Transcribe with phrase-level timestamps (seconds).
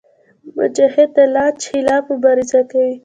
[0.57, 2.95] مجاهد د لالچ خلاف مبارزه کوي.